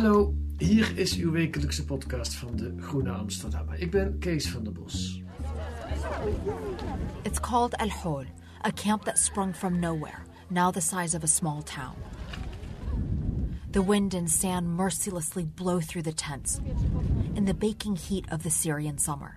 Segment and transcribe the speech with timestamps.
[0.00, 3.78] Hallo, hier is uw wekelijkse podcast van de Groene Amsterdammer.
[3.78, 5.22] Ik ben Kees van der Bos.
[7.22, 8.24] It's called El Hol,
[8.66, 11.94] a camp that sprung from nowhere, now the size of a small town.
[13.70, 16.60] The wind and sand mercilessly blow through the tents
[17.34, 19.36] in the baking heat of the Syrian summer.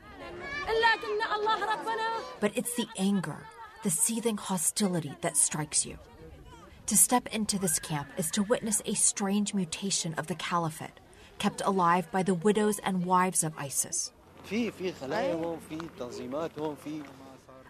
[2.39, 3.37] But it's the anger,
[3.83, 5.97] the seething hostility that strikes you.
[6.87, 10.99] To step into this camp is to witness a strange mutation of the caliphate,
[11.39, 14.11] kept alive by the widows and wives of ISIS.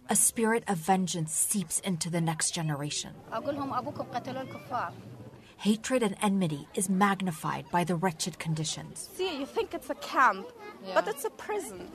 [0.10, 3.12] A spirit of vengeance seeps into the next generation.
[5.58, 9.10] Hatred and enmity is magnified by the wretched conditions.
[9.16, 10.48] See, you think it's a camp,
[10.96, 11.92] but it's a prison.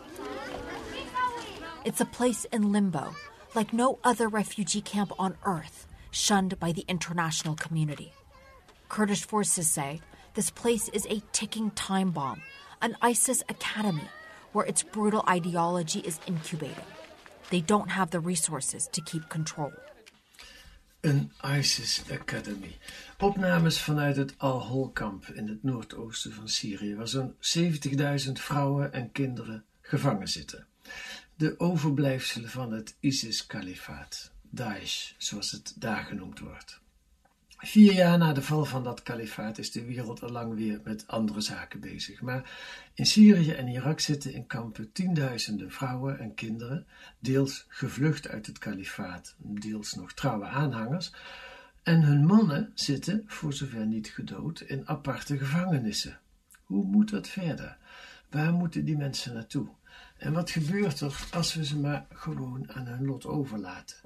[1.84, 3.14] It's a place in limbo,
[3.56, 8.12] like no other refugee camp on earth, shunned by the international community.
[8.88, 10.00] Kurdish forces say
[10.34, 12.42] this place is a ticking time bomb,
[12.80, 14.08] an ISIS academy
[14.52, 16.84] where its brutal ideology is incubating.
[17.50, 19.72] They don't have the resources to keep control.
[21.00, 22.76] Een ISIS Academy.
[23.18, 27.34] Opnames vanuit het Al-Hol-kamp in het noordoosten van Syrië, waar zo'n
[28.26, 30.66] 70.000 vrouwen en kinderen gevangen zitten.
[31.36, 36.80] De overblijfselen van het ISIS-kalifaat, Daesh, zoals het daar genoemd wordt.
[37.60, 41.06] Vier jaar na de val van dat kalifaat is de wereld al lang weer met
[41.06, 42.20] andere zaken bezig.
[42.20, 42.50] Maar
[42.94, 46.86] in Syrië en Irak zitten in kampen tienduizenden vrouwen en kinderen,
[47.18, 51.12] deels gevlucht uit het kalifaat, deels nog trouwe aanhangers.
[51.82, 56.20] En hun mannen zitten, voor zover niet gedood, in aparte gevangenissen.
[56.64, 57.76] Hoe moet dat verder?
[58.30, 59.68] Waar moeten die mensen naartoe?
[60.18, 63.96] En wat gebeurt er als we ze maar gewoon aan hun lot overlaten?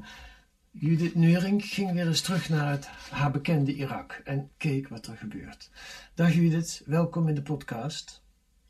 [0.75, 5.17] Judith Neuring ging weer eens terug naar het, haar bekende Irak en keek wat er
[5.17, 5.71] gebeurt.
[6.15, 8.23] Dag Judith, welkom in de podcast.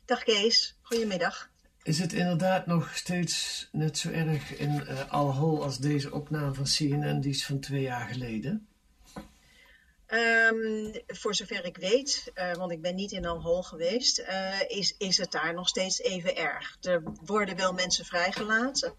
[0.05, 1.49] Dag Kees, goedemiddag.
[1.83, 6.63] Is het inderdaad nog steeds net zo erg in uh, Al-Hol als deze opname van
[6.63, 8.67] CNN, die is van twee jaar geleden?
[10.07, 14.95] Um, voor zover ik weet, uh, want ik ben niet in Al-Hol geweest, uh, is,
[14.97, 16.77] is het daar nog steeds even erg.
[16.81, 18.93] Er worden wel mensen vrijgelaten.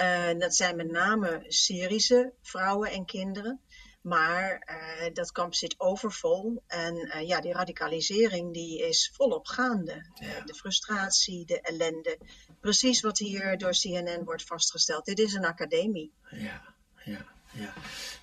[0.00, 3.60] Uh, dat zijn met name Syrische vrouwen en kinderen.
[4.00, 6.62] Maar uh, dat kamp zit overvol.
[6.66, 10.06] En uh, ja, die radicalisering die is volop gaande.
[10.14, 10.44] Ja.
[10.44, 12.18] de frustratie, de ellende.
[12.60, 15.04] Precies wat hier door CNN wordt vastgesteld.
[15.04, 16.12] Dit is een academie.
[16.30, 16.62] Ja,
[17.04, 17.72] ja, ja.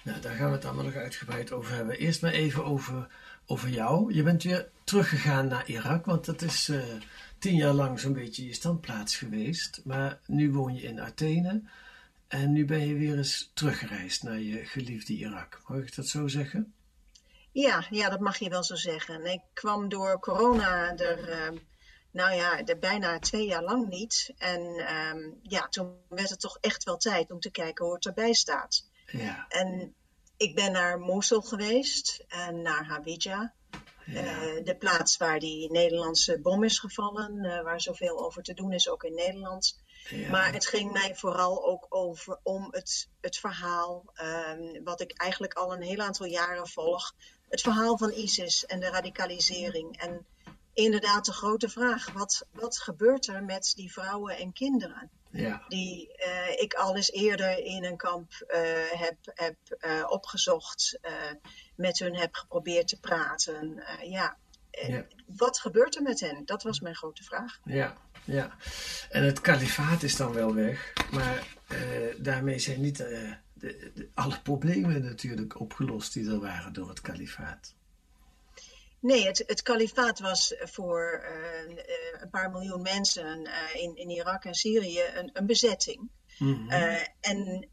[0.03, 1.97] Nou, daar gaan we het allemaal nog uitgebreid over hebben.
[1.97, 3.07] Eerst maar even over,
[3.45, 4.13] over jou.
[4.13, 6.71] Je bent weer teruggegaan naar Irak, want dat is
[7.45, 9.81] tien jaar lang zo'n beetje je standplaats geweest.
[9.83, 11.61] Maar nu woon je in Athene
[12.27, 15.61] en nu ben je weer eens teruggereisd naar je geliefde Irak.
[15.67, 16.73] Mag ik dat zo zeggen?
[17.51, 19.25] Ja, ja dat mag je wel zo zeggen.
[19.25, 21.59] Ik kwam door corona er, uh,
[22.11, 24.33] nou ja, er bijna twee jaar lang niet.
[24.37, 24.61] En
[25.11, 28.33] um, ja, toen werd het toch echt wel tijd om te kijken hoe het erbij
[28.33, 28.89] staat.
[29.05, 29.45] Ja.
[29.49, 29.93] En
[30.37, 33.53] ik ben naar Mosul geweest en naar Hawija.
[34.05, 34.21] Ja.
[34.21, 38.71] Uh, de plaats waar die Nederlandse bom is gevallen, uh, waar zoveel over te doen
[38.71, 39.83] is, ook in Nederland.
[40.09, 40.29] Ja.
[40.29, 44.03] Maar het ging mij vooral ook over om het, het verhaal,
[44.49, 47.13] um, wat ik eigenlijk al een heel aantal jaren volg.
[47.49, 49.97] Het verhaal van ISIS en de radicalisering.
[49.97, 50.25] En
[50.73, 55.09] inderdaad de grote vraag, wat, wat gebeurt er met die vrouwen en kinderen?
[55.35, 55.65] Ja.
[55.67, 58.31] Die uh, ik al eens eerder in een kamp
[58.91, 59.55] heb, heb
[60.09, 60.99] opgezocht
[61.75, 63.83] met hun heb geprobeerd te praten.
[64.01, 64.37] Ja.
[64.71, 65.05] ja.
[65.25, 66.45] Wat gebeurt er met hen?
[66.45, 67.59] Dat was mijn grote vraag.
[67.63, 68.55] Ja, ja.
[69.09, 71.47] En het kalifaat is dan wel weg, maar
[72.17, 73.37] daarmee zijn niet de,
[73.93, 77.75] de, alle problemen natuurlijk opgelost die er waren door het kalifaat.
[79.05, 81.25] Nee, het, het kalifaat was voor
[82.19, 86.09] een paar miljoen mensen in, in Irak en Syrië een, een bezetting.
[86.37, 86.51] Mhm.
[86.51, 87.07] Mm -hmm.
[87.21, 87.69] en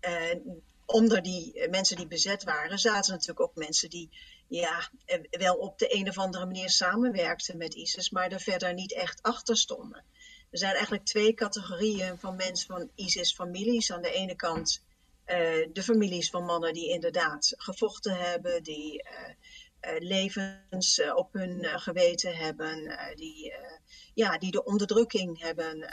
[0.86, 4.10] onder die mensen die bezet waren, zaten natuurlijk ook mensen die
[4.48, 4.88] ja,
[5.30, 9.22] wel op de een of andere manier samenwerkten met ISIS, maar er verder niet echt
[9.22, 10.04] achter stonden.
[10.50, 13.92] Er zijn eigenlijk twee categorieën van mensen van ISIS-families.
[13.92, 14.82] Aan de ene kant
[15.72, 19.04] de families van mannen die inderdaad gevochten hebben, die
[19.98, 23.52] levens op hun geweten hebben, die,
[24.14, 25.92] ja, die de onderdrukking hebben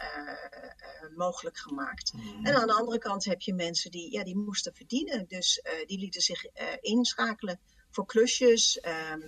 [1.15, 2.13] mogelijk gemaakt.
[2.13, 2.45] Mhm.
[2.45, 5.99] En aan de andere kant heb je mensen die, ja, die moesten verdienen, dus die
[5.99, 6.45] lieten zich
[6.81, 7.59] inschakelen
[7.89, 8.79] voor klusjes.
[8.79, 9.21] ehm,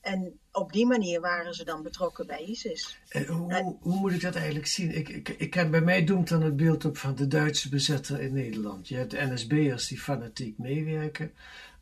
[0.00, 2.98] en op die manier waren ze dan betrokken bij ISIS.
[3.08, 4.94] En hoe, hoe, hoe moet ik dat eigenlijk zien?
[4.94, 8.20] Ik, ik, ik heb, bij mij doemt dan het beeld op van de Duitse bezetter
[8.20, 8.88] in Nederland.
[8.88, 11.32] Je hebt de NSB'ers die fanatiek meewerken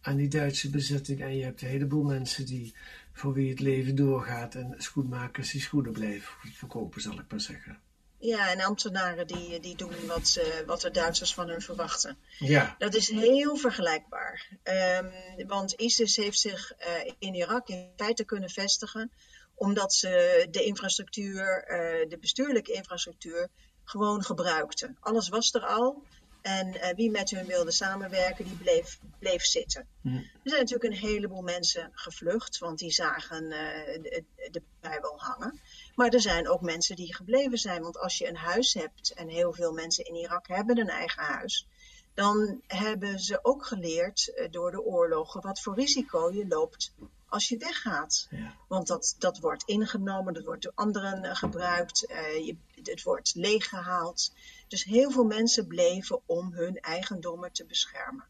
[0.08, 1.20] aan die Duitse bezetting.
[1.20, 2.74] En je hebt een heleboel mensen die,
[3.12, 4.54] voor wie het leven doorgaat.
[4.54, 7.78] En schoenmakers die schoenen blijven verkopen, zal ik maar zeggen.
[8.20, 12.16] Ja, en ambtenaren die, die doen wat, ze, wat de Duitsers van hun verwachten.
[12.38, 14.48] Ja, Dat is heel vergelijkbaar.
[14.62, 15.06] Ehm,
[15.46, 19.10] want ISIS heeft zich eh, in Irak in feite kunnen vestigen
[19.58, 23.48] omdat ze de infrastructuur, eh, de bestuurlijke infrastructuur,
[23.84, 24.96] gewoon gebruikten.
[25.00, 26.02] Alles was er al.
[26.48, 29.86] En eh, wie met hun wilde samenwerken, die bleef, bleef zitten.
[30.02, 30.08] Hm.
[30.16, 35.18] Er zijn natuurlijk een heleboel mensen gevlucht, want die zagen eh, de, de pui wel
[35.18, 35.60] hangen.
[35.94, 37.82] Maar er zijn ook mensen die gebleven zijn.
[37.82, 41.22] Want als je een huis hebt, en heel veel mensen in Irak hebben een eigen
[41.22, 41.66] huis,
[42.14, 46.92] dan hebben ze ook geleerd eh, door de oorlogen wat voor risico je loopt
[47.28, 48.26] als je weggaat.
[48.30, 48.54] ja.
[48.68, 51.98] Want dat, dat wordt ingenomen, dat wordt door anderen gebruikt,
[52.44, 54.32] je, het wordt leeggehaald.
[54.68, 58.24] Dus heel veel mensen bleven om hun eigendommen te beschermen.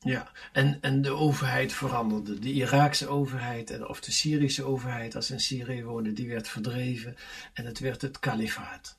[0.00, 2.38] Ja, en, en de overheid veranderde.
[2.38, 6.48] De Iraakse overheid en, of de Syrische overheid, als ze in Syrië woonden, die werd
[6.48, 7.16] verdreven.
[7.52, 8.96] En het werd het kalifaat.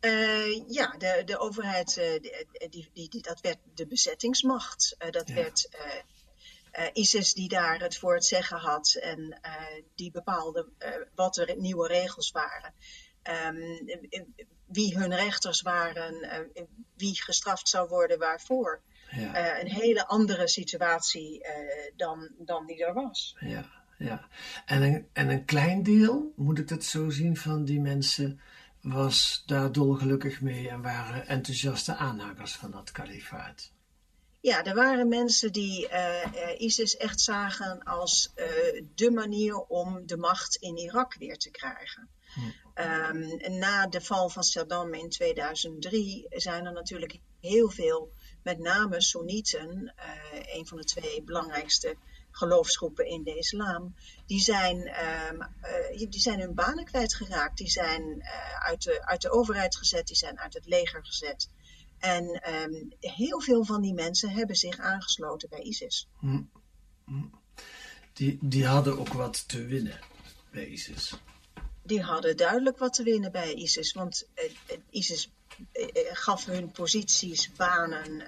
[0.00, 4.94] Eh, ja, de, de overheid, eh, die, die, die, die- dat werd de bezettingsmacht.
[4.98, 5.34] Eh, dat Ja.
[5.34, 9.52] werd eh, eh, ISIS die daar het voor het zeggen had en eh,
[9.94, 12.74] die bepaalde eh, wat de nieuwe regels waren.
[13.26, 13.56] Ehm,
[14.08, 14.22] eh,
[14.66, 16.62] wie hun rechters waren, eh,
[16.96, 18.80] wie gestraft zou worden, waarvoor.
[19.10, 23.36] Ja, Eh, een hele andere situatie eh, dan, dan die er was.
[23.40, 23.64] ja,
[23.98, 24.28] ja.
[24.66, 28.40] En een, en een klein deel, moet ik dat zo zien, van die mensen
[28.80, 33.72] was daar dolgelukkig mee en waren enthousiaste aanhangers van dat kalifaat.
[34.40, 35.88] Ja, er waren mensen die
[36.58, 38.32] ISIS echt zagen als
[38.94, 42.08] de manier om de macht in Irak weer te krijgen.
[42.74, 48.12] Ehm, na de val van Saddam in 2003 zijn er natuurlijk heel veel,
[48.42, 51.96] met name Soenieten, eh, een van de twee belangrijkste
[52.30, 53.94] geloofsgroepen in de islam,
[54.26, 57.56] die zijn, ehm, eh, die zijn hun banen kwijtgeraakt.
[57.56, 61.50] Die zijn eh, uit, de, uit de overheid gezet, die zijn uit het leger gezet.
[61.98, 66.08] En ehm, heel veel van die mensen hebben zich aangesloten bij ISIS.
[68.12, 70.00] Die, die hadden ook wat te winnen
[70.50, 71.14] bij ISIS.
[71.86, 75.30] Die hadden duidelijk wat te winnen bij ISIS, want eh, eh, ISIS
[75.72, 78.24] eh, gaf hun posities, banen,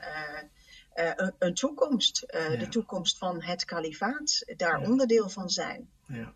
[0.94, 2.26] een, een toekomst.
[2.30, 2.56] Ja.
[2.56, 4.88] De toekomst van het kalifaat, daar Ja.
[4.88, 5.88] onderdeel van zijn.
[6.06, 6.32] Ja.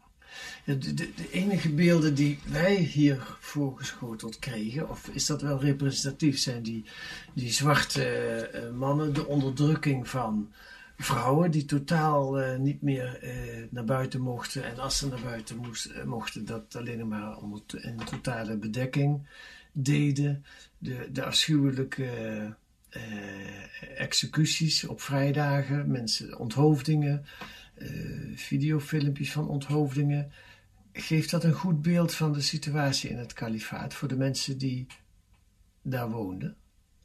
[0.64, 6.38] De, de, de enige beelden die wij hier voorgeschoteld kregen, of is dat wel representatief,
[6.38, 6.84] zijn die,
[7.32, 10.52] die zwarte mannen, de onderdrukking van
[10.96, 13.32] vrouwen die totaal eh, niet meer eh,
[13.70, 14.64] naar buiten mochten.
[14.64, 17.36] En als ze naar buiten moest, eh, mochten, dat alleen maar
[17.80, 19.26] in totale bedekking
[19.72, 20.44] deden.
[20.78, 22.56] De, de afschuwelijke
[23.96, 27.24] executies op vrijdagen, mensen, onthoofdingen
[28.34, 30.32] videofilmpjes van onthoofdingen.
[30.92, 34.86] Geeft dat een goed beeld van de situatie in het kalifaat voor de mensen die
[35.82, 36.56] daar woonden?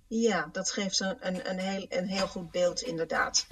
[0.07, 3.47] Ja, dat geeft een, een, een, heel, een heel goed beeld inderdaad.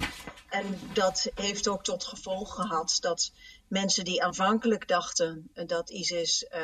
[0.48, 3.32] En dat heeft ook tot gevolg gehad dat
[3.68, 6.62] mensen die aanvankelijk dachten dat ISIS eh,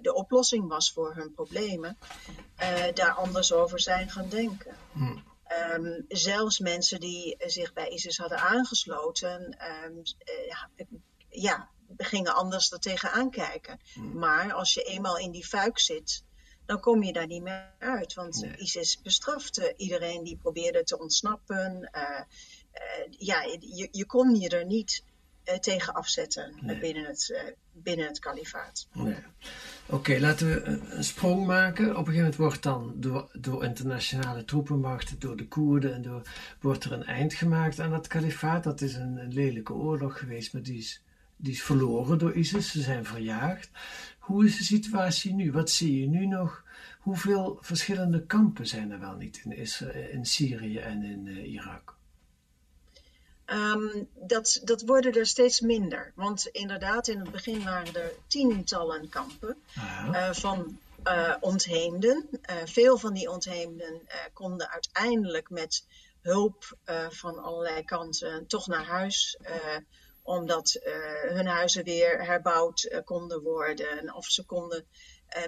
[0.00, 1.98] de oplossing was voor hun problemen,
[2.56, 4.76] eh, daar anders over zijn gaan denken.
[5.44, 10.88] Ehm, zelfs mensen die zich bij ISIS hadden aangesloten, ehm, eh,
[11.28, 13.80] ja, gingen anders er tegenaan kijken.
[14.12, 16.24] Maar als je eenmaal in die fuik zit,
[16.66, 18.14] dan kom je daar niet meer uit.
[18.14, 18.56] Want Nee.
[18.56, 21.88] ISIS bestrafte iedereen die probeerde te ontsnappen.
[21.92, 22.20] Eh,
[22.72, 25.04] eh, ja, je, je kon je er niet
[25.44, 26.78] eh, tegen afzetten eh, Nee.
[26.78, 28.86] binnen, het, eh, binnen het kalifaat.
[28.92, 29.16] Nee.
[29.86, 31.84] Oké, laten we een, een sprong maken.
[31.84, 36.22] Op een gegeven moment wordt dan door, door internationale troepenmachten, door de Koerden, en door,
[36.60, 38.64] wordt er een eind gemaakt aan dat kalifaat.
[38.64, 41.02] Dat is een, een lelijke oorlog geweest, maar die is,
[41.42, 42.70] die is verloren door ISIS.
[42.70, 43.70] Ze zijn verjaagd.
[44.18, 45.52] Hoe is de situatie nu?
[45.52, 46.64] Wat zie je nu nog?
[47.00, 51.96] Hoeveel verschillende kampen zijn er wel niet in, Isra- in Syrië en in eh, Irak?
[53.44, 56.12] Ehm, dat, dat worden er steeds minder.
[56.14, 59.56] Want inderdaad, in het begin waren er tientallen kampen.
[60.12, 62.28] Eh, van eh, ontheemden.
[62.64, 64.00] Veel van die ontheemden
[64.32, 65.86] konden uiteindelijk met
[66.20, 66.76] hulp
[67.08, 69.38] van allerlei kanten toch naar huis
[70.22, 70.80] omdat
[71.28, 74.14] hun huizen weer herbouwd konden worden.
[74.14, 74.86] Of ze konden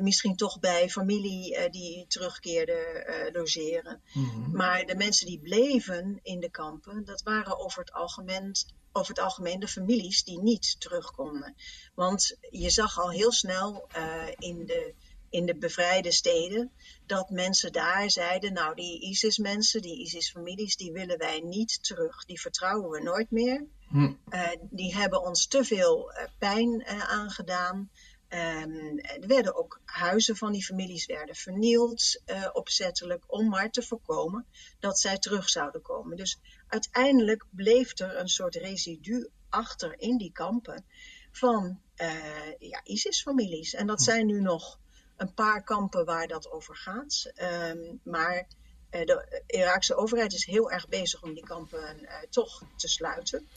[0.01, 4.03] misschien toch bij familie die terugkeerde logeren.
[4.13, 4.57] Mhm.
[4.57, 8.55] Maar de mensen die bleven in de kampen, dat waren over het algemeen
[8.97, 11.55] over het algemeen de families die niet terug konden.
[11.95, 14.95] Want je zag al heel snel uh, in, de,
[15.31, 16.73] in de bevrijde steden
[17.07, 22.25] dat mensen daar zeiden: Nou, die ISIS-mensen, die ISIS-families, die willen wij niet terug.
[22.25, 23.67] Die vertrouwen we nooit meer.
[23.95, 24.13] Hm.
[24.29, 27.91] Uh, die hebben ons te veel uh, pijn aangedaan.
[28.29, 33.83] Um, er werden ook huizen van die families werden vernield uh, opzettelijk om maar te
[33.83, 34.47] voorkomen
[34.79, 36.17] dat zij terug zouden komen.
[36.17, 40.85] Dus uiteindelijk bleef er een soort residu achter in die kampen
[41.33, 43.75] van uh, ja, ISIS-families.
[43.75, 44.79] En dat zijn nu nog
[45.17, 47.33] een paar kampen waar dat over gaat.
[47.71, 48.47] Um, maar
[48.91, 53.49] de Iraakse overheid is heel erg bezig om die kampen toch te sluiten.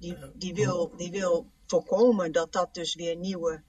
[0.00, 3.62] Die, die, wil, die wil voorkomen dat dat dus weer nieuwe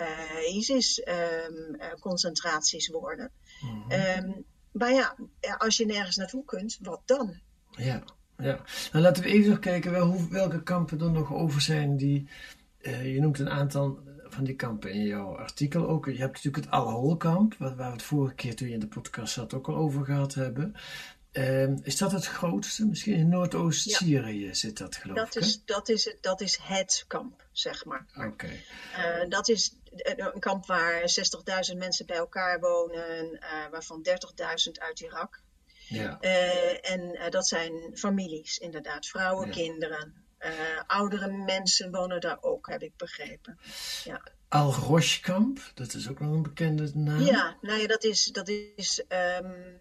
[0.00, 3.30] uh, ISIS-concentraties um, uh, worden.
[3.60, 3.74] Mhm.
[3.74, 4.24] Mm -hmm.
[4.24, 5.16] um, maar ja,
[5.58, 7.40] als je nergens naartoe kunt, wat dan?
[7.70, 8.04] Ja,
[8.36, 8.64] ja.
[8.92, 11.96] Nou, laten we even nog kijken wel, hoe, welke kampen er nog over zijn.
[11.96, 12.28] Die,
[12.80, 13.98] uh, je noemt een aantal
[14.34, 16.06] van die kampen in jouw artikel ook.
[16.06, 18.86] Je hebt natuurlijk het Al-Hol-kamp, waar, waar we het vorige keer toen je in de
[18.86, 20.74] podcast zat ook al over gehad hebben.
[21.34, 22.86] Uh, is dat het grootste?
[22.86, 24.54] Misschien in Noordoost-Syrië ja.
[24.54, 25.42] zit dat, geloof dat ik.
[25.42, 28.06] Is, dat, is, het, dat is het kamp, zeg maar.
[28.16, 28.26] Oké.
[28.26, 28.64] Okay.
[29.22, 31.00] Uh, dat is een kamp waar
[31.70, 35.42] 60.000 mensen bij elkaar wonen, uh, waarvan 30.000 uit Irak.
[35.88, 36.18] Ja.
[36.20, 39.06] Uh, en dat zijn families, inderdaad.
[39.06, 39.52] Vrouwen, Ja.
[39.52, 40.23] kinderen.
[40.86, 43.58] Oudere mensen wonen daar ook, heb ik begrepen.
[44.04, 44.20] Ja.
[44.48, 47.20] Al-Rosh-kamp, dat is ook nog een bekende naam.
[47.20, 49.80] Ja, nou ja, dat is, dat is, um,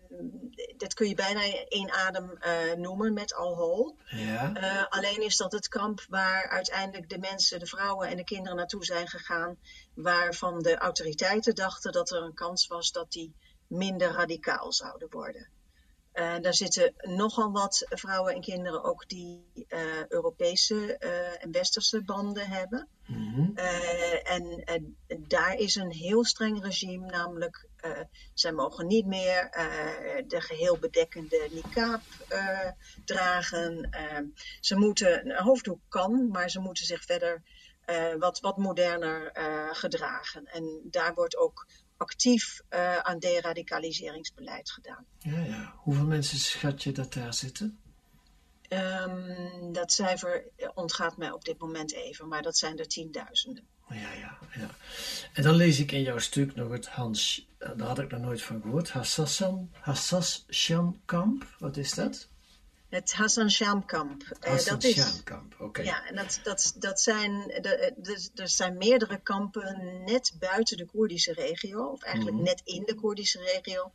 [0.77, 3.97] dat kun je bijna één adem uh, noemen met Al-Hol.
[4.05, 4.51] Ja.
[4.55, 8.57] Uh, alleen is dat het kamp waar uiteindelijk de mensen, de vrouwen en de kinderen
[8.57, 9.57] naartoe zijn gegaan,
[9.93, 13.35] waarvan de autoriteiten dachten dat er een kans was dat die
[13.67, 15.49] minder radicaal zouden worden.
[16.13, 22.03] Uh, daar zitten nogal wat vrouwen en kinderen ook die uh, Europese uh, en westerse
[22.03, 22.87] banden hebben.
[23.05, 23.55] Mm -hmm.
[24.23, 27.69] en daar is een heel streng regime, namelijk
[28.33, 29.49] zij mogen niet meer
[30.27, 32.01] de geheel bedekkende niqab
[33.05, 33.89] dragen.
[34.59, 37.41] ze moeten, een hoofddoek kan, maar ze moeten zich verder
[38.19, 39.31] wat, wat moderner
[39.71, 40.45] gedragen.
[40.45, 41.65] En daar wordt ook
[41.97, 45.05] actief uh, aan deradicaliseringsbeleid gedaan.
[45.19, 45.73] Ja, ja.
[45.77, 47.77] Hoeveel mensen schat je dat daar zitten?
[48.69, 53.67] Um, dat cijfer ontgaat mij op dit moment even, maar dat zijn er tienduizenden.
[53.89, 54.69] Ja, ja, ja.
[55.33, 58.41] En dan lees ik in jouw stuk nog het Hans, daar had ik nog nooit
[58.41, 58.89] van gehoord,
[59.79, 61.55] Hassassan, kamp.
[61.59, 62.27] Wat is dat?
[62.93, 64.23] Het Hassan Sham-kamp.
[64.39, 65.63] Hassan dat is, Sham-kamp, oké.
[65.63, 65.85] Okay.
[65.85, 71.33] Ja, en dat, dat, dat zijn, de, er zijn meerdere kampen net buiten de Koerdische
[71.33, 72.45] regio, of eigenlijk Mhm.
[72.45, 72.63] mm -hmm.
[72.65, 73.91] net in de Koerdische regio,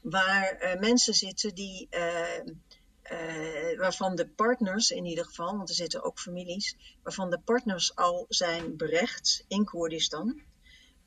[0.00, 6.02] waar uh, mensen zitten die, uh, waarvan de partners in ieder geval, want er zitten
[6.02, 10.40] ook families, waarvan de partners al zijn berecht in Koerdistan.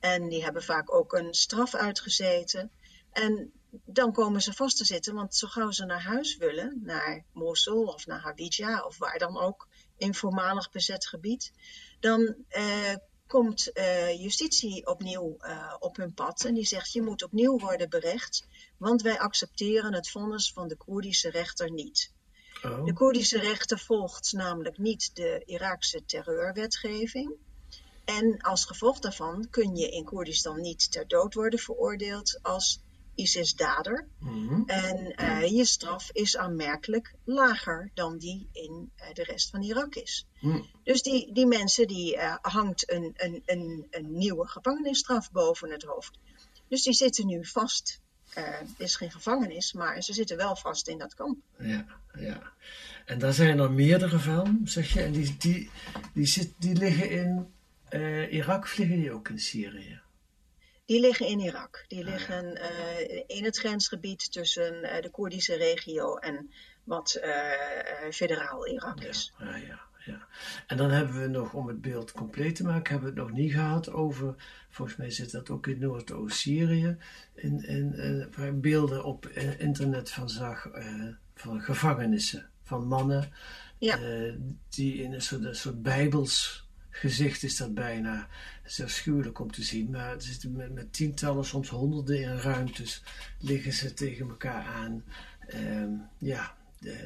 [0.00, 2.70] En die hebben vaak ook een straf uitgezeten.
[3.12, 3.52] En
[3.84, 7.84] dan komen ze vast te zitten, want zo gauw ze naar huis willen, naar Mosul
[7.84, 11.52] of naar Hawija of waar dan ook in voormalig bezet gebied,
[12.00, 12.94] dan uh,
[13.26, 17.88] komt uh, justitie opnieuw uh, op hun pad en die zegt je moet opnieuw worden
[17.88, 18.46] berecht,
[18.78, 22.12] want wij accepteren het vonnis van de Koerdische rechter niet.
[22.62, 22.84] Oh.
[22.84, 27.36] De Koerdische rechter volgt namelijk niet de Iraakse terreurwetgeving.
[28.04, 32.80] En als gevolg daarvan kun je in Koerdistan niet ter dood worden veroordeeld als
[33.14, 34.06] ISIS-dader.
[34.18, 34.64] Mm -hmm.
[34.66, 39.94] En uh, je straf is aanmerkelijk lager dan die in uh, de rest van Irak
[39.94, 40.26] is.
[40.40, 40.66] Mm.
[40.82, 45.82] Dus die, die mensen, die uh, hangt een, een, een, een, nieuwe gevangenisstraf boven het
[45.82, 46.18] hoofd.
[46.68, 48.00] Dus die zitten nu vast.
[48.34, 51.38] het is geen gevangenis, maar ze zitten wel vast in dat kamp.
[51.58, 51.86] Ja,
[52.18, 52.52] ja.
[53.04, 55.02] En daar zijn er meerdere van, zeg je.
[55.02, 55.70] En die, die,
[56.12, 57.52] die, zit, die liggen in
[58.30, 60.03] Irak, of liggen die ook in Syrië?
[60.84, 61.84] Die liggen in Irak.
[61.88, 66.50] Die liggen uh, in het grensgebied tussen uh, de Koerdische regio en
[66.84, 69.32] wat uh, federaal Irak is.
[69.38, 70.26] Ja, ja, ja.
[70.66, 73.38] En dan hebben we nog, om het beeld compleet te maken, hebben we het nog
[73.38, 74.34] niet gehad over,
[74.68, 76.96] volgens mij zit dat ook in Noordoost-Syrië,
[77.34, 80.68] in, in, waar beelden op internet van zag
[81.34, 83.32] van gevangenissen, van mannen,
[83.78, 83.98] ja.
[84.68, 88.28] die in een soort, een soort bijbels gezicht is dat bijna.
[88.64, 92.38] Het is afschuwelijk om te zien, maar het zitten met, met, tientallen, soms honderden in
[92.38, 93.02] ruimtes
[93.38, 95.04] liggen ze tegen elkaar aan.
[95.54, 96.56] Um, ja,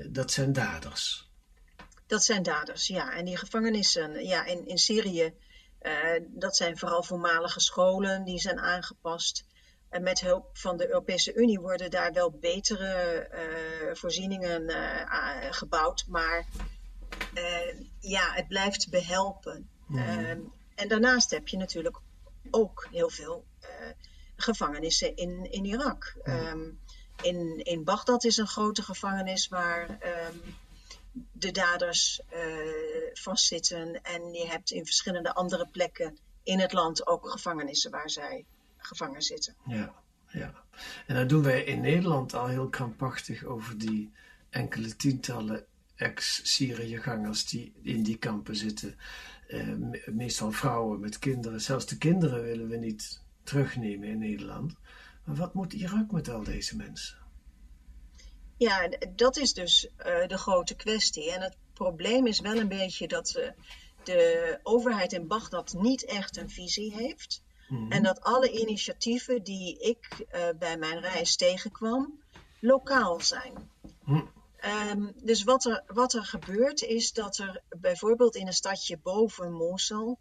[0.08, 1.30] dat zijn daders.
[2.06, 3.12] Dat zijn daders, ja.
[3.12, 5.34] En die gevangenissen ja, in, in Syrië,
[5.82, 5.92] uh,
[6.26, 9.44] dat zijn vooral voormalige scholen die zijn aangepast.
[9.88, 16.04] En met hulp van de Europese Unie worden daar wel betere uh, voorzieningen uh, gebouwd.
[16.08, 16.46] Maar
[17.98, 19.68] ja, het blijft behelpen.
[19.86, 20.52] Mm.
[20.78, 21.98] En daarnaast heb je natuurlijk
[22.50, 23.44] ook heel veel
[24.36, 26.16] gevangenissen in, in Irak.
[26.24, 26.80] Um,
[27.22, 30.42] in, in Bagdad is een grote gevangenis waar um,
[31.32, 32.38] de daders uh,
[33.12, 34.02] vastzitten.
[34.02, 38.44] En je hebt in verschillende andere plekken in het land ook gevangenissen waar zij
[38.76, 39.56] gevangen zitten.
[39.66, 39.94] Ja,
[40.28, 40.54] ja.
[41.06, 44.12] En dan doen wij in Nederland al heel krampachtig over die
[44.50, 45.66] enkele tientallen
[45.98, 48.96] ex-Syriëgangers die in die kampen zitten.
[49.48, 49.74] Uh,
[50.06, 51.60] meestal vrouwen met kinderen.
[51.60, 54.74] Zelfs de kinderen willen we niet terugnemen in Nederland.
[55.24, 57.18] Maar wat moet Irak met al deze mensen?
[58.56, 61.32] Ja, dat is dus uh, de grote kwestie.
[61.32, 63.48] En het probleem is wel een beetje dat uh,
[64.02, 67.42] de overheid in Bagdad niet echt een visie heeft.
[67.68, 67.92] Mm-hmm.
[67.92, 70.26] En dat alle initiatieven die ik
[70.58, 72.22] bij mijn reis tegenkwam,
[72.60, 73.70] lokaal zijn.
[74.04, 74.30] Mm.
[74.64, 79.52] Um, dus wat er, wat er gebeurt is dat er bijvoorbeeld in een stadje boven
[79.52, 80.18] Mosul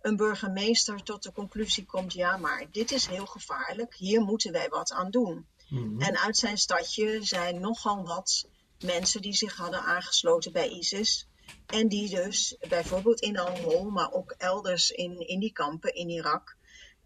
[0.00, 4.68] een burgemeester tot de conclusie komt: ja, maar dit is heel gevaarlijk, hier moeten wij
[4.68, 5.46] wat aan doen.
[5.68, 6.00] Mm-hmm.
[6.00, 8.48] En uit zijn stadje zijn nogal wat
[8.84, 11.28] mensen die zich hadden aangesloten bij ISIS.
[11.66, 16.56] En die dus bijvoorbeeld in Al-Hol, maar ook elders in, in die kampen in Irak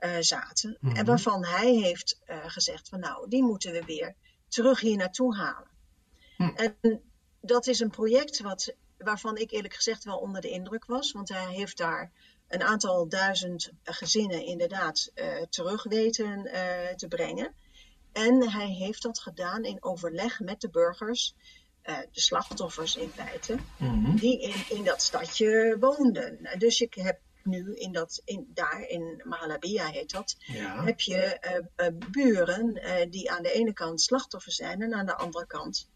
[0.01, 0.79] uh, zaten.
[0.95, 4.15] En waarvan hij heeft uh, gezegd van nou, die moeten we weer
[4.49, 5.74] terug hier naartoe halen.
[6.37, 6.57] Mm.
[6.57, 7.03] En
[7.41, 11.13] dat is een project wat, waarvan ik eerlijk gezegd wel onder de indruk was.
[11.13, 12.13] Want hij heeft daar
[12.49, 17.55] een aantal duizend gezinnen inderdaad uh, terug weten uh, te brengen.
[18.13, 21.35] En hij heeft dat gedaan in overleg met de burgers,
[21.85, 24.17] uh, de slachtoffers in feite, mm-hmm.
[24.17, 26.39] die in, in dat stadje woonden.
[26.59, 30.85] Dus ik heb nu in dat, in, daar in Mahalabia heet dat, ja.
[30.85, 31.39] heb je
[32.11, 35.89] buren die aan de ene kant slachtoffer zijn en aan de andere kant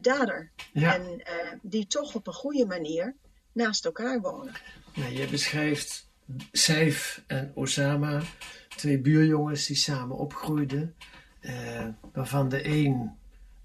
[0.00, 0.50] dader.
[0.72, 0.94] Ja.
[0.94, 1.22] En
[1.62, 3.14] die toch op een goede manier
[3.52, 4.52] naast elkaar wonen.
[4.94, 6.08] Nou, je beschrijft
[6.52, 8.22] Saif en Osama,
[8.68, 10.94] twee buurjongens die samen opgroeiden,
[11.40, 13.18] eh, waarvan de een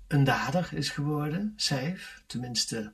[0.08, 2.23] een dader is geworden, Saif.
[2.25, 2.91] Tenminste,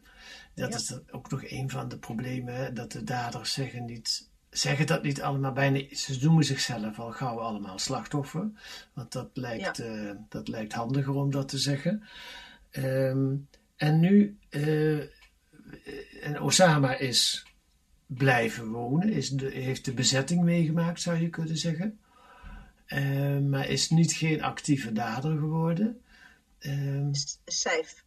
[0.55, 5.03] dat is ook nog een van de problemen, dat de daders zeggen, niet, zeggen dat
[5.03, 5.81] niet allemaal bijna.
[5.91, 8.49] Ze noemen zichzelf al gauw allemaal slachtoffer,
[8.93, 9.85] want dat lijkt, ja.
[9.85, 12.03] uh, dat lijkt handiger om dat te zeggen.
[12.71, 14.99] Um, en nu, uh,
[16.21, 17.45] en Osama is
[18.05, 21.99] blijven wonen, is de, heeft de bezetting meegemaakt, zou je kunnen zeggen.
[22.87, 26.01] Uh, maar is niet geen actieve dader geworden.
[26.59, 27.07] Uh,
[27.45, 28.03] Seif.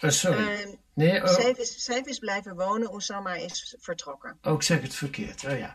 [0.00, 0.42] Oh, sorry.
[0.42, 1.28] Uh, nee, oh.
[1.28, 4.38] Seif, is, Seif is blijven wonen, Osama is vertrokken.
[4.42, 5.56] Ook oh, zeg het verkeerd, oh ja.
[5.56, 5.74] ja.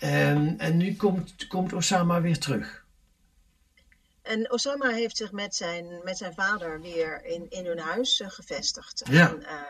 [0.00, 2.83] Ehm, en nu komt, komt Osama weer terug.
[4.24, 8.30] En Osama heeft zich met zijn, met zijn vader weer in, in hun huis uh,
[8.30, 9.02] gevestigd.
[9.10, 9.28] Ja.
[9.28, 9.62] En, uh,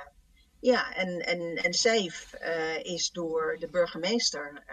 [0.60, 4.64] ja, en, en, en Seif uh, is door de burgemeester,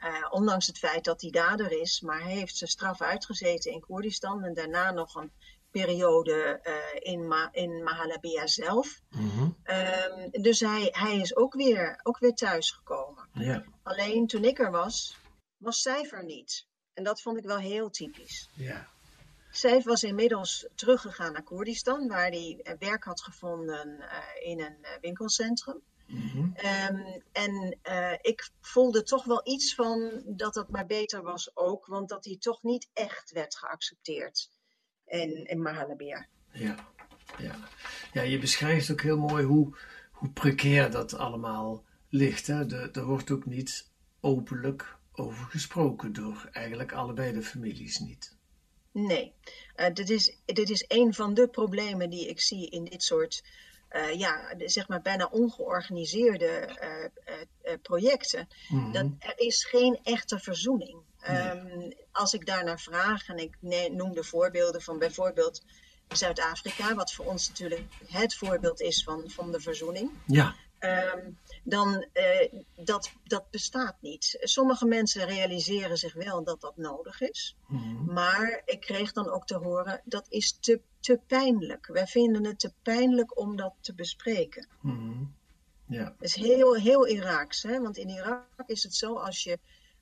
[0.00, 3.80] uh, ondanks het feit dat hij dader is, maar hij heeft zijn straf uitgezeten in
[3.80, 5.32] Koerdistan en daarna nog een
[5.70, 6.60] periode
[6.98, 9.00] in, Ma in Mahalabia zelf.
[9.10, 9.56] Mm -hmm.
[9.64, 13.28] um, dus hij, hij is ook weer, ook weer thuisgekomen.
[13.32, 13.64] Ja.
[13.82, 15.16] Alleen toen ik er was,
[15.56, 16.66] was Seif er niet.
[16.94, 18.50] En dat vond ik wel heel typisch.
[18.54, 18.88] Ja.
[19.50, 24.88] Zij was inmiddels teruggegaan naar Koerdistan, waar hij werk had gevonden uh, in een uh,
[25.00, 25.80] winkelcentrum.
[26.06, 26.54] Mm-hmm.
[26.90, 31.86] Um, en uh, ik voelde toch wel iets van dat het maar beter was ook,
[31.86, 34.50] want dat hij toch niet echt werd geaccepteerd
[35.06, 36.26] in, in Mahalabia.
[36.52, 36.74] Ja,
[37.38, 37.54] ja.
[38.12, 39.76] ja, je beschrijft ook heel mooi hoe,
[40.12, 42.46] hoe precair dat allemaal ligt.
[42.46, 42.66] Hè?
[42.66, 48.36] De, er wordt ook niet openlijk over gesproken door eigenlijk allebei de families niet.
[48.92, 49.32] Nee,
[49.76, 53.44] uh, dit, is, dit is een van de problemen die ik zie in dit soort,
[53.90, 56.68] uh, ja, zeg maar bijna ongeorganiseerde
[57.64, 58.48] uh, projecten.
[58.68, 58.92] Mm-hmm.
[58.92, 60.98] Dat er is geen echte verzoening.
[61.26, 61.50] Nee.
[61.50, 63.56] Um, als ik daarnaar vraag, en ik
[63.92, 65.62] noem de voorbeelden van bijvoorbeeld
[66.08, 70.10] Zuid-Afrika, wat voor ons natuurlijk het voorbeeld is van, van de verzoening.
[70.26, 70.54] Ja.
[70.84, 74.36] Um, dan uh, dat, dat bestaat niet.
[74.40, 77.56] Sommige mensen realiseren zich wel dat dat nodig is.
[77.66, 78.12] Mm-hmm.
[78.12, 81.86] Maar ik kreeg dan ook te horen, dat is te, te pijnlijk.
[81.86, 84.68] Wij vinden het te pijnlijk om dat te bespreken.
[84.80, 85.34] Mm-hmm.
[85.86, 86.04] Ja.
[86.04, 87.62] Dat is heel, heel Iraaks.
[87.62, 87.80] Hè?
[87.80, 89.58] Want in Irak is het zo, als je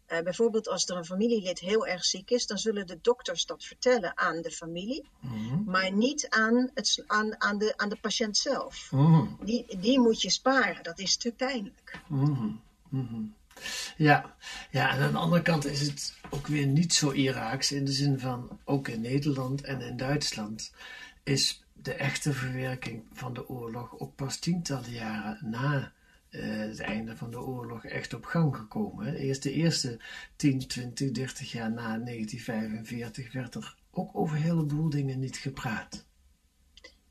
[0.09, 3.65] Uh, bijvoorbeeld als er een familielid heel erg ziek is, dan zullen de dokters dat
[3.65, 5.63] vertellen aan de familie, Mhm.
[5.65, 8.89] maar niet aan, het, aan, aan, de, aan de patiënt zelf.
[8.93, 9.27] Mhm.
[9.45, 12.01] Die, die moet je sparen, dat is te pijnlijk.
[12.07, 12.49] Mhm.
[13.97, 14.35] Ja.
[14.71, 17.93] ja, en aan de andere kant is het ook weer niet zo Iraaks in de
[17.93, 20.73] zin van, ook in Nederland en in Duitsland
[21.23, 25.93] is de echte verwerking van de oorlog ook pas tientallen jaren na
[26.33, 29.15] eh, het einde van de oorlog echt op gang gekomen.
[29.15, 30.01] Eerst de eerste
[30.37, 36.07] 10, 20, 30 jaar na 1945 werd er ook over een heleboel dingen niet gepraat.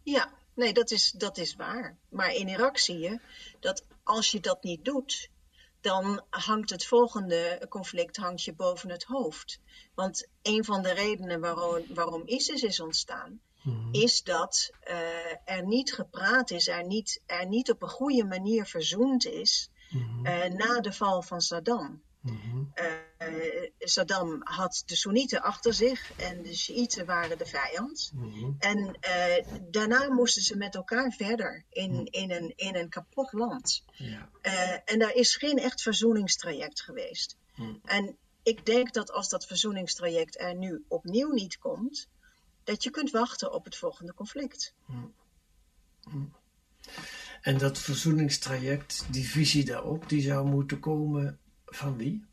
[0.03, 1.97] Ja, nee, dat is, dat is waar.
[2.09, 3.19] Maar in Irak zie je
[3.59, 5.29] dat als je dat niet doet,
[5.81, 9.59] dan hangt het volgende conflict hangt je boven het hoofd.
[9.95, 13.41] Want een van de redenen waarom, waarom ISIS is ontstaan,
[13.91, 18.65] is dat eh, er niet gepraat is, er niet, er niet op een goede manier
[18.65, 19.69] verzoend is
[20.23, 22.01] eh, na de val van Saddam.
[22.73, 22.87] Eh,
[23.79, 28.11] Saddam had de Soenieten achter zich en de Shiiten waren de vijand.
[28.59, 33.83] En eh, daarna moesten ze met elkaar verder in, in, een, in een kapot land.
[33.93, 34.29] Ja.
[34.85, 37.37] En daar is geen echt verzoeningstraject geweest.
[37.85, 42.07] En ik denk dat als dat verzoeningstraject er nu opnieuw niet komt,
[42.71, 44.73] dat je kunt wachten op het volgende conflict.
[47.41, 52.29] En dat verzoeningstraject, die visie daarop, die zou moeten komen van wie?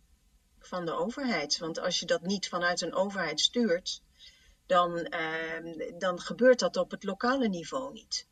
[0.69, 1.59] van de overheid.
[1.59, 4.03] Want als je dat niet vanuit een overheid stuurt,
[4.67, 8.27] dan, ehm, dan gebeurt dat op het lokale niveau niet.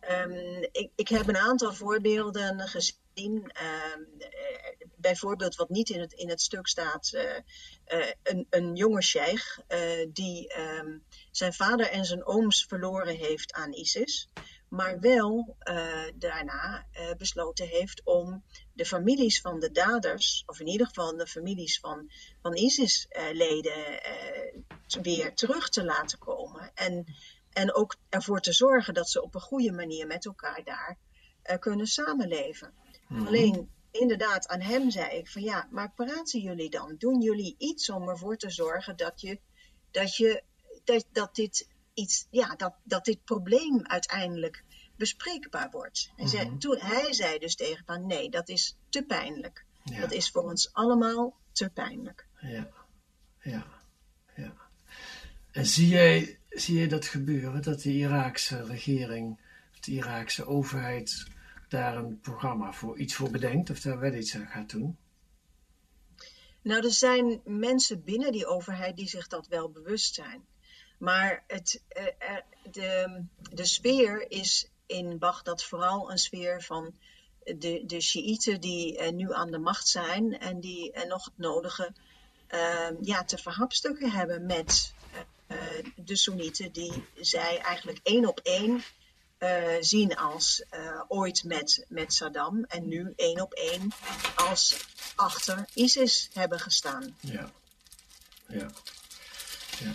[0.00, 2.98] Ehm, ik, ik heb een aantal voorbeelden gezien.
[3.52, 7.12] ehm, eh, bijvoorbeeld wat niet in het, in het stuk staat.
[7.12, 7.36] eh,
[7.84, 9.58] eh, een, een jonge sheikh
[10.08, 10.52] die
[11.30, 14.28] zijn vader en zijn ooms verloren heeft aan ISIS.
[14.68, 20.66] Maar wel eh, daarna eh, besloten heeft om de families van de daders, of in
[20.66, 22.10] ieder geval de families van,
[22.42, 26.70] van ISIS-leden, eh, weer terug te laten komen.
[26.74, 27.14] En,
[27.52, 30.98] en ook ervoor te zorgen dat ze op een goede manier met elkaar daar
[31.58, 32.74] kunnen samenleven.
[33.26, 36.94] Alleen, inderdaad, aan hem zei ik van ja, maar praten jullie dan?
[36.98, 39.40] Doen jullie iets om ervoor te zorgen dat je,
[39.90, 40.42] dat je,
[40.84, 44.64] dat, dat dit iets, ja, dat, dat dit probleem uiteindelijk
[44.96, 46.12] bespreekbaar wordt.
[46.16, 49.64] Hij, zei, toen, hij zei dus tegen van nee, dat is te pijnlijk.
[49.84, 50.00] Ja.
[50.00, 52.26] Dat is voor ons allemaal te pijnlijk.
[52.40, 52.70] Ja,
[53.40, 53.66] ja,
[54.36, 54.54] ja.
[55.50, 59.40] En zie jij, zie jij dat gebeuren, dat de Iraakse regering,
[59.80, 61.26] de Iraakse overheid
[61.68, 64.98] daar een programma voor iets voor bedenkt, of daar wel iets aan gaat doen?
[66.62, 70.44] Nou, er zijn mensen binnen die overheid die zich dat wel bewust zijn.
[71.00, 72.36] Maar het, eh,
[72.70, 76.94] de, de sfeer is in Bagdad vooral een sfeer van
[77.44, 81.38] de, de Shiiten die eh, nu aan de macht zijn en die eh, nog het
[81.38, 81.92] nodige
[82.46, 84.92] eh, ja, te verhapstukken hebben met
[85.94, 88.82] de Soenieten, die zij eigenlijk één op één
[89.80, 90.64] zien als
[91.08, 93.92] ooit met, met Saddam en nu één op één
[94.36, 94.76] als
[95.14, 97.16] achter ISIS hebben gestaan.
[97.20, 97.52] Ja,
[98.46, 98.70] ja,
[99.78, 99.92] ja.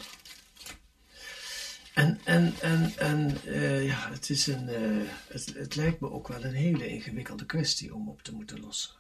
[1.96, 6.28] En, en, en, en eh, ja, het, is een, eh, het, het lijkt me ook
[6.28, 8.96] wel een hele ingewikkelde kwestie om op te moeten lossen.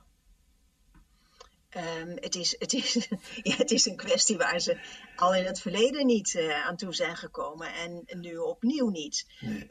[1.69, 2.93] Ehm, het, is, het, is,
[3.43, 4.79] ja, het is een kwestie waar ze
[5.15, 9.25] al in het verleden niet eh, aan toe zijn gekomen en nu opnieuw niet.
[9.39, 9.67] Nee.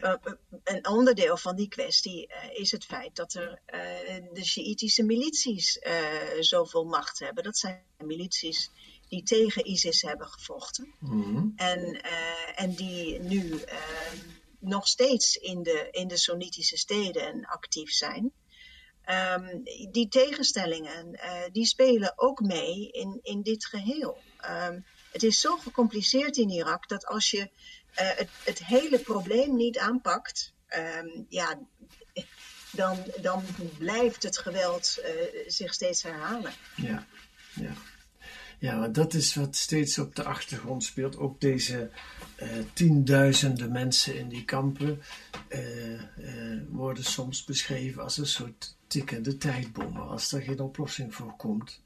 [0.64, 3.60] Een onderdeel van die kwestie is het feit dat er
[4.32, 5.78] de Sjiïtische milities
[6.40, 7.44] zoveel macht hebben.
[7.44, 8.70] Dat zijn milities
[9.14, 10.94] die tegen ISIS hebben gevochten.
[10.98, 11.46] Mhm.
[11.56, 13.78] En, eh, en die nu eh,
[14.58, 18.32] nog steeds in de, in de Soenitische steden actief zijn.
[19.04, 24.18] Ehm, die tegenstellingen, eh, die spelen ook mee in, in dit geheel.
[24.36, 24.80] Ehm,
[25.12, 27.50] het is zo gecompliceerd in Irak dat als je
[27.94, 31.58] eh, het, het hele probleem niet aanpakt, ehm, ja,
[32.70, 33.44] dan, dan
[33.78, 34.98] blijft het geweld
[35.46, 36.52] zich steeds herhalen.
[36.76, 37.06] Ja,
[37.54, 37.74] ja.
[38.64, 41.16] Ja, want dat is wat steeds op de achtergrond speelt.
[41.16, 41.90] Ook deze
[42.36, 45.02] eh, tienduizenden mensen in die kampen
[45.48, 50.08] eh, eh, worden soms beschreven als een soort tikkende tijdbommen.
[50.08, 51.80] Als er geen oplossing voor komt,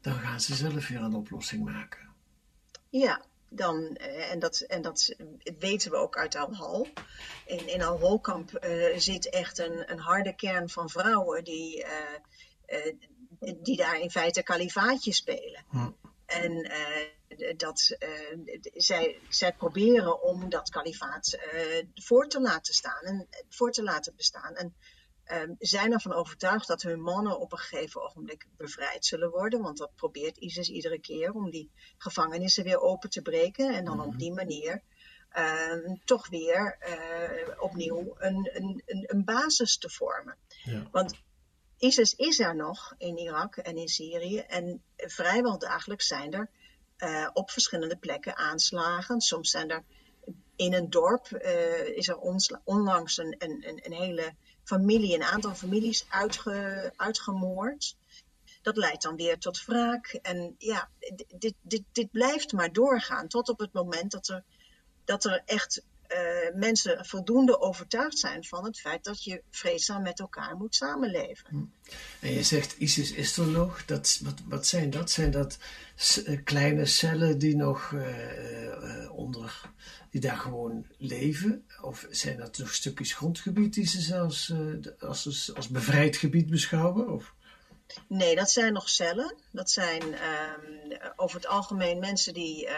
[0.00, 2.08] dan gaan ze zelf weer een oplossing maken.
[2.88, 3.96] Ja, dan,
[4.30, 5.16] en, dat, en dat
[5.58, 6.88] weten we ook uit Al-Hol.
[7.46, 11.86] In, in Al-Holkamp zit echt een, een harde kern van vrouwen die,
[13.62, 15.64] die daar in feite kalifaatje spelen.
[15.70, 15.88] Hm.
[16.30, 18.38] En eh, dat, eh,
[18.72, 24.16] zij, zij proberen om dat kalifaat eh, voor te laten staan en voor te laten
[24.16, 24.54] bestaan.
[24.54, 24.74] En
[25.24, 29.62] ehm, zijn ervan overtuigd dat hun mannen op een gegeven ogenblik bevrijd zullen worden.
[29.62, 33.74] Want dat probeert ISIS iedere keer om die gevangenissen weer open te breken.
[33.74, 34.82] En dan op die manier
[35.30, 36.78] ehm, toch weer
[37.60, 40.36] opnieuw een, een, een, een, basis te vormen.
[40.64, 40.88] Ja.
[40.90, 41.14] Want
[41.80, 44.38] ISIS is er nog in Irak en in Syrië.
[44.38, 46.50] En vrijwel dagelijks zijn er
[46.98, 49.20] uh, op verschillende plekken aanslagen.
[49.20, 49.84] Soms zijn er
[50.56, 52.18] in een dorp uh, is er
[52.64, 57.96] onlangs een, een, een, hele familie, een aantal families uitge, uitgemoord.
[58.62, 60.18] Dat leidt dan weer tot wraak.
[60.22, 60.88] En ja,
[61.38, 64.44] dit, dit, dit blijft maar doorgaan tot op het moment dat er,
[65.04, 65.82] dat er echt
[66.14, 71.46] uh, mensen voldoende overtuigd zijn van het feit dat je vreedzaam met elkaar moet samenleven.
[71.48, 71.64] Hm.
[72.20, 73.84] En je zegt ISIS is er nog.
[73.84, 75.10] Dat, wat, wat zijn dat?
[75.10, 75.58] Zijn dat
[76.24, 79.70] eh, kleine cellen die nog uh, onder,
[80.10, 81.66] die daar gewoon leven?
[81.82, 84.52] Of zijn dat nog stukjes grondgebied die ze zelfs
[84.98, 87.08] als, als bevrijd gebied beschouwen?
[87.08, 87.34] Of?
[88.06, 89.34] Nee, dat zijn nog cellen.
[89.50, 92.68] Dat zijn um, over het algemeen mensen die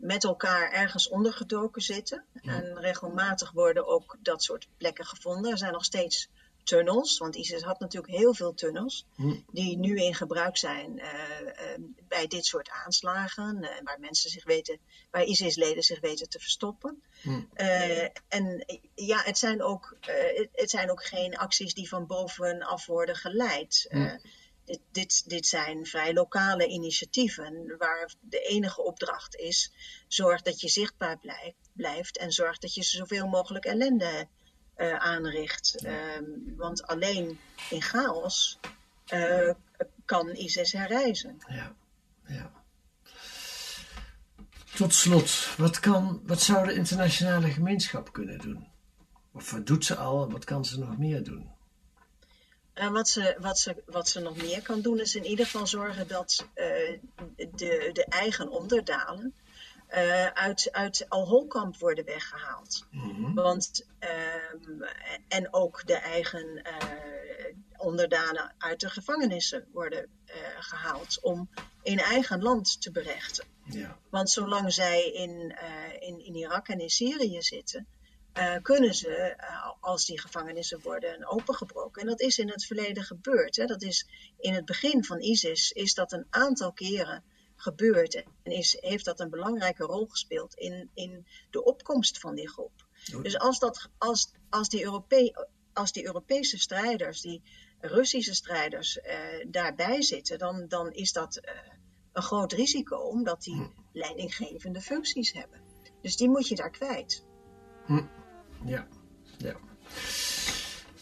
[0.00, 2.24] met elkaar ergens ondergedoken zitten.
[2.42, 5.50] En regelmatig worden ook dat soort plekken gevonden.
[5.50, 6.28] Er zijn nog steeds
[6.64, 9.06] tunnels, want ISIS had natuurlijk heel veel tunnels,
[9.50, 11.04] die nu in gebruik zijn uh,
[11.40, 14.78] uh, bij dit soort aanslagen, uh, waar mensen zich weten,
[15.10, 17.02] waar ISIS-leden zich weten te verstoppen.
[18.28, 23.16] en ja, het zijn, ook, het, het, zijn ook geen acties die van bovenaf worden
[23.16, 23.88] geleid
[24.70, 29.72] dit, dit, dit zijn vrij lokale initiatieven waar de enige opdracht is:
[30.08, 31.18] zorg dat je zichtbaar
[31.72, 34.28] blijft en zorg dat je zoveel mogelijk ellende
[34.76, 35.84] uh, aanricht.
[35.86, 38.58] Um, want alleen in chaos
[39.12, 39.50] uh,
[40.04, 41.36] kan ISIS herreizen.
[41.48, 41.74] Ja,
[42.26, 42.52] ja.
[44.74, 48.68] Tot slot, wat, kan, wat zou de internationale gemeenschap kunnen doen?
[49.32, 51.49] Of wat doet ze al en wat kan ze nog meer doen?
[52.80, 55.66] En wat ze, wat, ze, wat ze nog meer kan doen, is in ieder geval
[55.66, 56.64] zorgen dat uh,
[57.36, 59.34] de, de eigen onderdanen
[59.90, 62.86] uh, uit, uit Al-Holkamp worden weggehaald.
[62.90, 63.34] Mm-hmm.
[63.34, 64.08] Want, uh,
[65.28, 66.62] en ook de eigen uh,
[67.76, 70.08] onderdanen uit de gevangenissen worden
[70.58, 71.48] gehaald om
[71.82, 73.44] in eigen land te berechten.
[73.64, 73.98] Ja.
[74.10, 75.56] Want zolang zij in,
[75.98, 77.86] in, in Irak en in Syrië zitten,
[78.62, 79.36] kunnen ze,
[79.80, 81.79] als die gevangenissen worden opengebroken.
[81.96, 83.56] En dat is in het verleden gebeurd.
[83.56, 83.64] Hè.
[83.64, 84.06] Dat is
[84.38, 87.24] in het begin van ISIS is dat een aantal keren
[87.56, 88.14] gebeurd.
[88.14, 92.86] En is, heeft dat een belangrijke rol gespeeld in, in de opkomst van die groep.
[93.22, 97.42] Dus als, dat, als, als, die Europe, als die Europese strijders, die
[97.80, 99.04] Russische strijders uh,
[99.46, 101.40] daarbij zitten, dan, dan is dat
[102.12, 103.68] een groot risico, omdat die hm.
[103.92, 105.60] leidinggevende functies hebben.
[106.02, 107.24] Dus die moet je daar kwijt.
[107.86, 108.02] Hm.
[108.64, 108.88] Ja,
[109.38, 109.56] ja.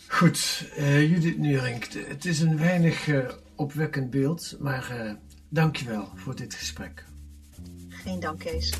[0.09, 5.13] Goed, uh, Judith Nurink, het is een weinig uh, opwekkend beeld, maar uh,
[5.49, 7.05] dankjewel voor dit gesprek.
[7.89, 8.73] Geen dank, Kees.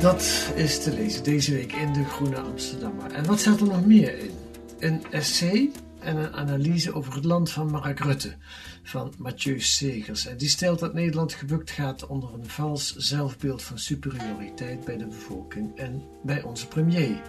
[0.00, 3.12] Dat is te lezen deze week in de Groene Amsterdammer.
[3.12, 4.30] En wat staat er nog meer in?
[4.78, 8.34] Een essay en een analyse over het land van Mark Rutte
[8.82, 10.26] van Mathieu Segers.
[10.26, 15.06] En die stelt dat Nederland gebukt gaat onder een vals zelfbeeld van superioriteit bij de
[15.06, 17.22] bevolking en bij onze premier.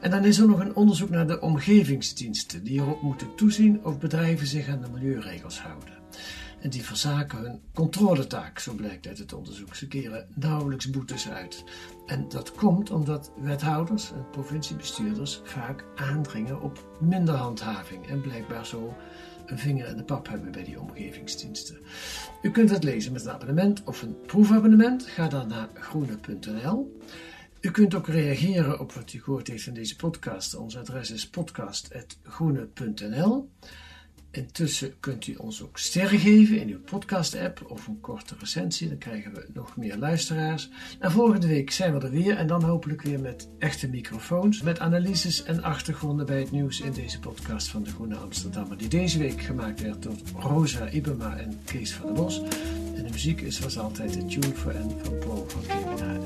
[0.00, 3.98] En dan is er nog een onderzoek naar de omgevingsdiensten die erop moeten toezien of
[3.98, 6.05] bedrijven zich aan de milieuregels houden
[6.60, 9.74] en die verzaken hun controletaak, zo blijkt uit het onderzoek.
[9.74, 11.64] Ze keren nauwelijks boetes uit.
[12.06, 18.96] En dat komt omdat wethouders en provinciebestuurders vaak aandringen op minder handhaving en blijkbaar zo
[19.46, 21.78] een vinger in de pap hebben bij die omgevingsdiensten.
[22.42, 25.06] U kunt het lezen met een abonnement of een proefabonnement.
[25.06, 27.00] Ga dan naar groene.nl.
[27.60, 30.54] U kunt ook reageren op wat u gehoord heeft in deze podcast.
[30.54, 33.50] Ons adres is podcast.groene.nl.
[34.36, 38.88] Intussen kunt u ons ook sterren geven in uw podcast-app of een korte recensie.
[38.88, 40.70] Dan krijgen we nog meer luisteraars.
[40.98, 44.62] En volgende week zijn we er weer en dan hopelijk weer met echte microfoons.
[44.62, 48.78] Met analyses en achtergronden bij het nieuws in deze podcast van de Groene Amsterdammer.
[48.78, 52.42] Die deze week gemaakt werd door Rosa Ibema en Kees van der Bos.
[52.94, 56.20] En de muziek is zoals altijd de Tune for N van Paul van Kemenade.